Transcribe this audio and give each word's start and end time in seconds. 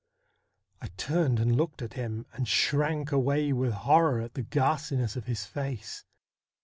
I 0.81 0.87
turned 0.97 1.39
and 1.39 1.55
looked 1.55 1.83
at 1.83 1.93
him, 1.93 2.25
and 2.33 2.47
shrank 2.47 3.11
away 3.11 3.53
with 3.53 3.71
horror 3.73 4.19
at 4.21 4.33
the 4.33 4.41
ghastliness 4.41 5.15
of 5.15 5.27
his 5.27 5.45
face. 5.45 6.05